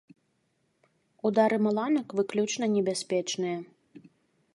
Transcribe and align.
Удары 1.29 1.57
маланак 1.65 2.09
выключна 2.21 2.65
небяспечныя. 2.77 3.59